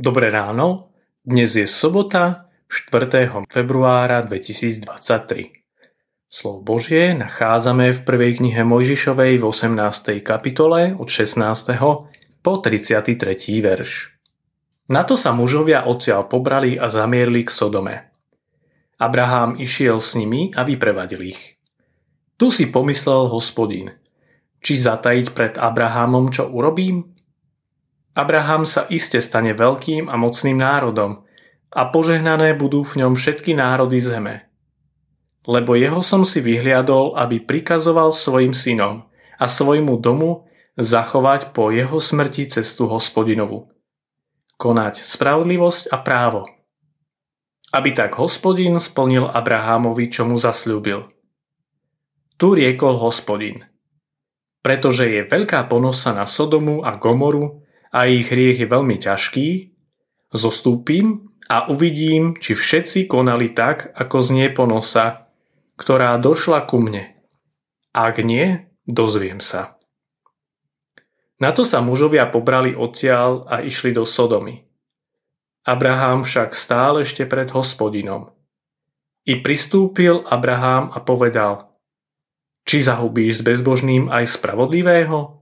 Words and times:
Dobré 0.00 0.32
ráno, 0.32 0.96
dnes 1.20 1.60
je 1.60 1.68
sobota 1.68 2.48
4. 2.72 3.44
februára 3.52 4.24
2023. 4.24 4.88
Slovo 6.24 6.64
Božie 6.64 7.12
nachádzame 7.12 7.92
v 7.92 8.00
prvej 8.08 8.40
knihe 8.40 8.64
Mojžišovej 8.64 9.36
v 9.36 9.44
18. 9.44 10.24
kapitole 10.24 10.96
od 10.96 11.04
16. 11.04 11.44
po 12.40 12.52
33. 12.64 13.12
verš. 13.60 14.16
Na 14.88 15.04
to 15.04 15.20
sa 15.20 15.36
mužovia 15.36 15.84
odtiaľ 15.84 16.32
pobrali 16.32 16.80
a 16.80 16.88
zamierli 16.88 17.44
k 17.44 17.52
Sodome. 17.52 18.08
Abraham 18.96 19.60
išiel 19.60 20.00
s 20.00 20.16
nimi 20.16 20.48
a 20.56 20.64
vyprevadil 20.64 21.28
ich. 21.28 21.60
Tu 22.40 22.48
si 22.48 22.72
pomyslel 22.72 23.28
hospodin, 23.28 23.92
či 24.64 24.80
zatajiť 24.80 25.26
pred 25.36 25.60
Abrahamom, 25.60 26.32
čo 26.32 26.48
urobím? 26.48 27.09
Abraham 28.14 28.66
sa 28.66 28.90
iste 28.90 29.22
stane 29.22 29.54
veľkým 29.54 30.10
a 30.10 30.18
mocným 30.18 30.58
národom 30.58 31.22
a 31.70 31.86
požehnané 31.86 32.58
budú 32.58 32.82
v 32.82 33.06
ňom 33.06 33.14
všetky 33.14 33.54
národy 33.54 34.02
zeme. 34.02 34.50
Lebo 35.46 35.78
jeho 35.78 36.02
som 36.02 36.26
si 36.26 36.42
vyhliadol, 36.42 37.14
aby 37.14 37.38
prikazoval 37.40 38.10
svojim 38.10 38.52
synom 38.52 39.06
a 39.38 39.46
svojmu 39.46 39.96
domu 40.02 40.50
zachovať 40.76 41.54
po 41.54 41.70
jeho 41.70 41.96
smrti 41.96 42.50
cestu 42.50 42.90
hospodinovu. 42.90 43.70
Konať 44.60 45.00
spravodlivosť 45.00 45.88
a 45.94 45.96
právo. 46.04 46.44
Aby 47.70 47.94
tak 47.94 48.18
hospodin 48.18 48.76
splnil 48.82 49.30
Abrahamovi, 49.30 50.10
čo 50.10 50.26
mu 50.26 50.36
zasľúbil. 50.36 51.06
Tu 52.36 52.46
riekol 52.58 52.98
hospodin. 52.98 53.64
Pretože 54.60 55.08
je 55.08 55.24
veľká 55.24 55.64
ponosa 55.70 56.12
na 56.12 56.28
Sodomu 56.28 56.84
a 56.84 56.92
Gomoru, 57.00 57.59
a 57.90 58.06
ich 58.06 58.30
hriech 58.30 58.62
je 58.62 58.68
veľmi 58.70 58.96
ťažký, 59.02 59.48
zostúpim 60.30 61.30
a 61.50 61.66
uvidím, 61.66 62.38
či 62.38 62.54
všetci 62.54 63.10
konali 63.10 63.50
tak, 63.50 63.90
ako 63.98 64.16
znie 64.22 64.48
ponosa, 64.54 65.30
ktorá 65.74 66.14
došla 66.22 66.70
ku 66.70 66.78
mne. 66.78 67.18
Ak 67.90 68.22
nie, 68.22 68.70
dozviem 68.86 69.42
sa. 69.42 69.80
Na 71.40 71.50
to 71.50 71.66
sa 71.66 71.80
mužovia 71.82 72.28
pobrali 72.28 72.76
odtiaľ 72.76 73.48
a 73.48 73.64
išli 73.64 73.96
do 73.96 74.06
Sodomy. 74.06 74.62
Abraham 75.66 76.22
však 76.22 76.52
stál 76.52 77.00
ešte 77.00 77.24
pred 77.24 77.50
hospodinom. 77.50 78.30
I 79.24 79.40
pristúpil 79.40 80.24
Abraham 80.28 80.92
a 80.92 81.00
povedal, 81.00 81.70
či 82.64 82.84
zahubíš 82.84 83.40
s 83.40 83.42
bezbožným 83.44 84.12
aj 84.12 84.36
spravodlivého? 84.36 85.39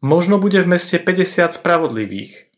Možno 0.00 0.40
bude 0.40 0.64
v 0.64 0.80
meste 0.80 0.96
50 0.96 1.60
spravodlivých. 1.60 2.48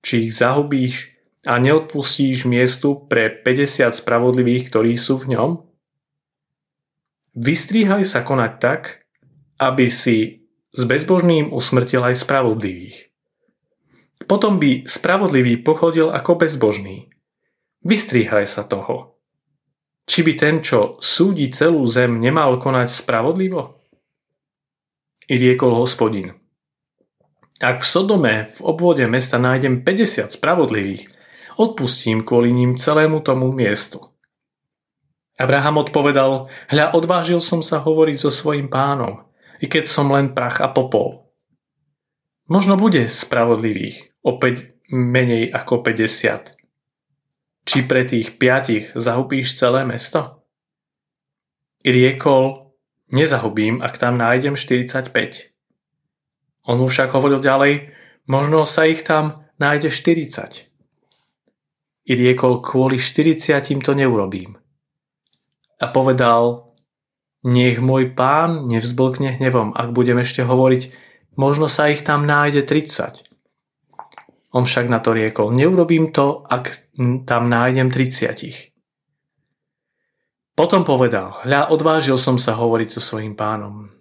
Či 0.00 0.28
ich 0.28 0.32
zahubíš 0.32 1.12
a 1.44 1.60
neodpustíš 1.60 2.48
miestu 2.48 3.04
pre 3.04 3.28
50 3.28 3.92
spravodlivých, 3.92 4.72
ktorí 4.72 4.96
sú 4.96 5.20
v 5.20 5.36
ňom? 5.36 5.50
Vystríhaj 7.36 8.08
sa 8.08 8.24
konať 8.24 8.52
tak, 8.56 9.04
aby 9.60 9.92
si 9.92 10.48
s 10.72 10.82
bezbožným 10.88 11.52
usmrtil 11.52 12.00
aj 12.00 12.24
spravodlivých. 12.24 13.12
Potom 14.24 14.56
by 14.56 14.88
spravodlivý 14.88 15.60
pochodil 15.60 16.08
ako 16.08 16.40
bezbožný. 16.40 17.12
Vystríhaj 17.84 18.48
sa 18.48 18.64
toho. 18.64 19.20
Či 20.08 20.24
by 20.24 20.32
ten, 20.40 20.64
čo 20.64 20.96
súdi 21.04 21.52
celú 21.52 21.84
zem, 21.84 22.16
nemal 22.16 22.56
konať 22.56 22.96
spravodlivo? 22.96 23.76
I 25.28 25.36
riekol 25.36 25.76
hospodin– 25.76 26.32
ak 27.56 27.80
v 27.80 27.86
Sodome 27.88 28.34
v 28.52 28.58
obvode 28.60 29.04
mesta 29.08 29.40
nájdem 29.40 29.80
50 29.80 30.36
spravodlivých, 30.36 31.08
odpustím 31.56 32.20
kvôli 32.20 32.52
ním 32.52 32.76
celému 32.76 33.24
tomu 33.24 33.48
miestu. 33.52 34.12
Abraham 35.36 35.84
odpovedal, 35.84 36.48
hľa 36.72 36.86
odvážil 36.96 37.40
som 37.44 37.60
sa 37.60 37.80
hovoriť 37.80 38.16
so 38.16 38.32
svojim 38.32 38.68
pánom, 38.72 39.24
i 39.60 39.68
keď 39.68 39.84
som 39.88 40.08
len 40.08 40.32
prach 40.32 40.60
a 40.60 40.68
popol. 40.68 41.28
Možno 42.48 42.76
bude 42.76 43.08
spravodlivých, 43.08 44.16
opäť 44.24 44.76
menej 44.92 45.50
ako 45.52 45.82
50. 45.82 46.56
Či 47.66 47.78
pre 47.84 48.06
tých 48.06 48.38
piatich 48.38 48.94
zahubíš 48.94 49.58
celé 49.58 49.82
mesto? 49.82 50.46
I 51.82 51.90
riekol, 51.90 52.72
nezahubím, 53.10 53.82
ak 53.82 53.98
tam 53.98 54.16
nájdem 54.16 54.54
45. 54.54 55.55
On 56.66 56.76
mu 56.82 56.90
však 56.90 57.14
hovoril 57.14 57.38
ďalej, 57.38 57.94
možno 58.26 58.66
sa 58.66 58.86
ich 58.90 59.06
tam 59.06 59.46
nájde 59.62 59.90
40. 59.94 60.66
I 62.06 62.12
riekol, 62.14 62.62
kvôli 62.62 62.98
40 62.98 63.82
to 63.82 63.92
neurobím. 63.94 64.54
A 65.82 65.86
povedal, 65.90 66.74
nech 67.46 67.78
môj 67.78 68.14
pán 68.18 68.66
nevzblkne 68.66 69.38
hnevom, 69.38 69.70
ak 69.74 69.94
budem 69.94 70.18
ešte 70.22 70.42
hovoriť, 70.42 70.90
možno 71.38 71.70
sa 71.70 71.90
ich 71.90 72.02
tam 72.02 72.26
nájde 72.26 72.66
30. 72.66 73.30
On 74.56 74.64
však 74.64 74.88
na 74.88 74.98
to 74.98 75.12
riekol, 75.12 75.52
neurobím 75.52 76.10
to, 76.10 76.42
ak 76.48 76.90
tam 77.28 77.52
nájdem 77.52 77.92
30. 77.92 78.74
Potom 80.56 80.88
povedal, 80.88 81.44
hľa, 81.44 81.68
odvážil 81.68 82.16
som 82.16 82.40
sa 82.40 82.56
hovoriť 82.56 82.88
so 82.96 83.00
svojím 83.04 83.36
pánom. 83.36 83.92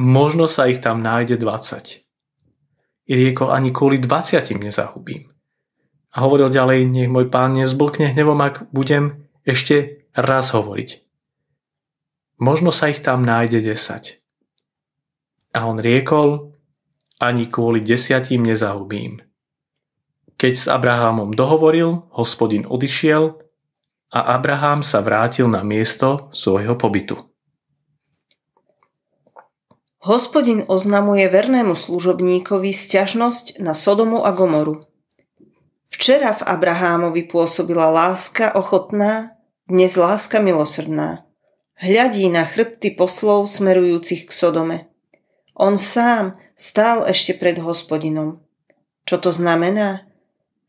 Možno 0.00 0.48
sa 0.48 0.64
ich 0.64 0.80
tam 0.80 1.04
nájde 1.04 1.36
20. 1.36 2.08
I 3.04 3.12
riekol, 3.12 3.52
ani 3.52 3.68
kvôli 3.68 4.00
20 4.00 4.56
nezahubím. 4.56 5.28
A 6.16 6.24
hovoril 6.24 6.48
ďalej, 6.48 6.88
nech 6.88 7.12
môj 7.12 7.28
pán 7.28 7.52
nevzblkne 7.52 8.16
hnevom, 8.16 8.40
ak 8.40 8.72
budem 8.72 9.28
ešte 9.44 10.08
raz 10.16 10.56
hovoriť. 10.56 11.04
Možno 12.40 12.72
sa 12.72 12.88
ich 12.88 13.04
tam 13.04 13.28
nájde 13.28 13.60
10. 13.60 14.24
A 15.52 15.68
on 15.68 15.76
riekol, 15.76 16.56
ani 17.20 17.52
kvôli 17.52 17.84
desiatim 17.84 18.40
nezahubím. 18.48 19.20
Keď 20.40 20.52
s 20.56 20.66
Abrahamom 20.72 21.36
dohovoril, 21.36 22.08
hospodin 22.16 22.64
odišiel 22.64 23.36
a 24.16 24.32
Abraham 24.32 24.80
sa 24.80 25.04
vrátil 25.04 25.52
na 25.52 25.60
miesto 25.60 26.32
svojho 26.32 26.80
pobytu. 26.80 27.29
Hospodin 30.00 30.64
oznamuje 30.64 31.28
vernému 31.28 31.76
služobníkovi 31.76 32.72
sťažnosť 32.72 33.60
na 33.60 33.76
Sodomu 33.76 34.24
a 34.24 34.32
Gomoru. 34.32 34.88
Včera 35.92 36.32
v 36.32 36.40
Abrahámovi 36.48 37.28
pôsobila 37.28 37.92
láska 37.92 38.48
ochotná, 38.56 39.36
dnes 39.68 40.00
láska 40.00 40.40
milosrdná. 40.40 41.28
Hľadí 41.76 42.32
na 42.32 42.48
chrbty 42.48 42.96
poslov 42.96 43.44
smerujúcich 43.52 44.24
k 44.24 44.32
Sodome. 44.32 44.88
On 45.52 45.76
sám 45.76 46.40
stál 46.56 47.04
ešte 47.04 47.36
pred 47.36 47.60
hospodinom. 47.60 48.40
Čo 49.04 49.20
to 49.20 49.36
znamená? 49.36 50.08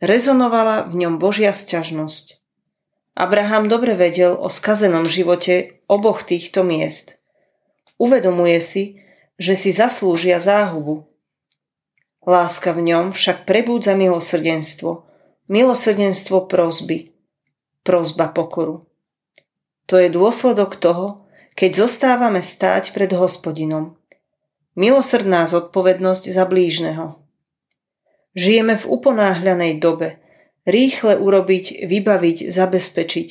Rezonovala 0.03 0.91
v 0.91 1.07
ňom 1.07 1.23
Božia 1.23 1.55
sťažnosť. 1.55 2.35
Abraham 3.15 3.71
dobre 3.71 3.95
vedel 3.95 4.35
o 4.35 4.51
skazenom 4.51 5.07
živote 5.07 5.79
oboch 5.87 6.27
týchto 6.27 6.67
miest. 6.67 7.15
Uvedomuje 7.95 8.59
si, 8.59 8.99
že 9.41 9.57
si 9.57 9.73
zaslúžia 9.73 10.37
záhubu. 10.37 11.09
Láska 12.21 12.77
v 12.77 12.93
ňom 12.93 13.05
však 13.09 13.49
prebúdza 13.49 13.97
milosrdenstvo, 13.97 15.01
milosrdenstvo 15.49 16.45
prozby, 16.45 17.09
prozba 17.81 18.29
pokoru. 18.29 18.85
To 19.89 19.97
je 19.97 20.13
dôsledok 20.13 20.77
toho, 20.77 21.25
keď 21.57 21.89
zostávame 21.89 22.45
stáť 22.45 22.93
pred 22.93 23.09
hospodinom. 23.09 23.97
Milosrdná 24.77 25.49
zodpovednosť 25.49 26.29
za 26.29 26.45
blížneho. 26.45 27.17
Žijeme 28.37 28.79
v 28.79 28.85
uponáhľanej 28.87 29.83
dobe. 29.83 30.21
Rýchle 30.63 31.17
urobiť, 31.17 31.83
vybaviť, 31.89 32.47
zabezpečiť. 32.47 33.29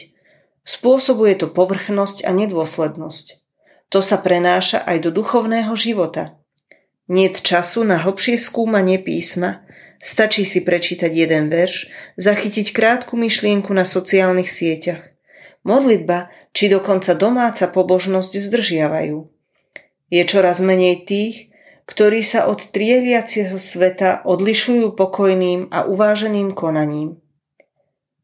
Spôsobuje 0.67 1.39
to 1.41 1.49
povrchnosť 1.49 2.27
a 2.27 2.35
nedôslednosť. 2.37 3.40
To 3.91 4.01
sa 4.01 4.23
prenáša 4.23 4.87
aj 4.87 5.03
do 5.03 5.11
duchovného 5.11 5.75
života. 5.75 6.39
Niet 7.11 7.43
času 7.43 7.83
na 7.83 7.99
hlbšie 7.99 8.39
skúmanie 8.39 9.03
písma, 9.03 9.67
stačí 9.99 10.47
si 10.47 10.63
prečítať 10.63 11.11
jeden 11.11 11.51
verš, 11.51 11.91
zachytiť 12.15 12.71
krátku 12.71 13.19
myšlienku 13.19 13.75
na 13.75 13.83
sociálnych 13.83 14.47
sieťach. 14.47 15.03
Modlitba 15.67 16.31
či 16.55 16.71
dokonca 16.71 17.19
domáca 17.19 17.67
pobožnosť 17.67 18.33
zdržiavajú. 18.39 19.27
Je 20.11 20.23
čoraz 20.27 20.59
menej 20.63 21.07
tých, 21.07 21.51
ktorí 21.87 22.23
sa 22.23 22.47
od 22.47 22.63
trieliacieho 22.71 23.59
sveta 23.59 24.23
odlišujú 24.23 24.95
pokojným 24.95 25.71
a 25.75 25.87
uváženým 25.91 26.55
konaním. 26.55 27.19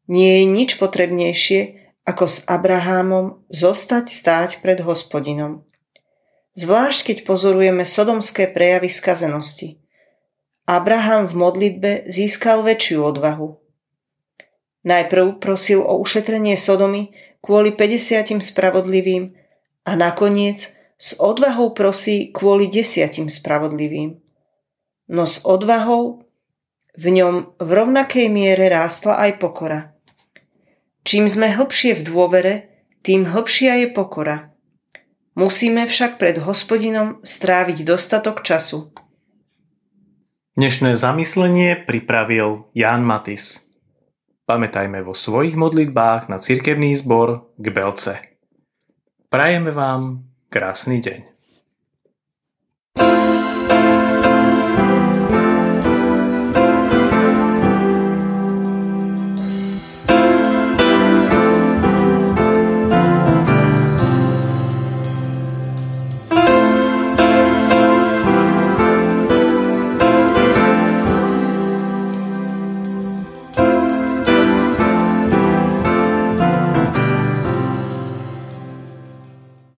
Nie 0.07 0.43
je 0.43 0.45
nič 0.47 0.79
potrebnejšie, 0.79 1.86
ako 2.07 2.25
s 2.31 2.47
Abrahámom 2.47 3.43
zostať 3.51 4.07
stáť 4.07 4.49
pred 4.63 4.79
hospodinom. 4.79 5.67
Zvlášť 6.55 7.11
keď 7.11 7.17
pozorujeme 7.27 7.83
sodomské 7.83 8.47
prejavy 8.47 8.87
skazenosti. 8.87 9.83
Abraham 10.63 11.27
v 11.27 11.35
modlitbe 11.35 11.91
získal 12.07 12.63
väčšiu 12.63 13.03
odvahu. 13.03 13.59
Najprv 14.87 15.43
prosil 15.43 15.83
o 15.83 15.99
ušetrenie 15.99 16.55
Sodomy 16.55 17.11
kvôli 17.43 17.75
50 17.75 18.39
spravodlivým 18.39 19.35
a 19.83 19.91
nakoniec 19.99 20.71
s 20.95 21.09
odvahou 21.19 21.75
prosí 21.75 22.31
kvôli 22.31 22.71
desiatim 22.71 23.27
spravodlivým. 23.27 24.15
No 25.11 25.27
s 25.27 25.43
odvahou 25.43 26.23
v 26.97 27.05
ňom 27.19 27.59
v 27.59 27.69
rovnakej 27.69 28.27
miere 28.31 28.71
rástla 28.71 29.19
aj 29.27 29.31
pokora. 29.43 29.96
Čím 31.07 31.31
sme 31.31 31.55
hlbšie 31.55 31.95
v 31.95 32.01
dôvere, 32.03 32.53
tým 32.99 33.23
hlbšia 33.31 33.79
je 33.79 33.87
pokora. 33.95 34.51
Musíme 35.39 35.87
však 35.87 36.19
pred 36.19 36.35
hospodinom 36.35 37.23
stráviť 37.23 37.87
dostatok 37.87 38.43
času. 38.43 38.91
Dnešné 40.59 40.99
zamyslenie 40.99 41.79
pripravil 41.87 42.67
Ján 42.75 43.07
Matis. 43.07 43.63
Pamätajme 44.51 44.99
vo 44.99 45.15
svojich 45.15 45.55
modlitbách 45.55 46.27
na 46.27 46.43
cirkevný 46.43 46.91
zbor 46.99 47.55
k 47.55 47.65
Belce. 47.71 48.19
Prajeme 49.31 49.71
vám 49.71 50.27
krásny 50.51 50.99
deň. 50.99 51.19